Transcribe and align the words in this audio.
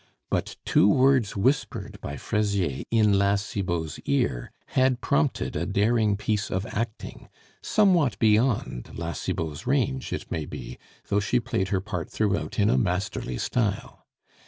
But 0.31 0.55
two 0.65 0.89
words 0.89 1.35
whispered 1.37 2.01
by 2.01 2.17
Fraisier 2.17 2.83
in 2.89 3.19
La 3.19 3.35
Cibot's 3.35 3.99
ear 4.07 4.49
had 4.69 4.99
prompted 4.99 5.55
a 5.55 5.67
daring 5.67 6.17
piece 6.17 6.49
of 6.49 6.65
acting, 6.65 7.29
somewhat 7.61 8.17
beyond 8.17 8.97
La 8.97 9.13
Cibot's 9.13 9.67
range, 9.67 10.11
it 10.11 10.31
may 10.31 10.45
be, 10.47 10.79
though 11.09 11.19
she 11.19 11.39
played 11.39 11.67
her 11.67 11.81
part 11.81 12.09
throughout 12.09 12.57
in 12.57 12.67
a 12.67 12.79
masterly 12.79 13.37
style. 13.37 14.07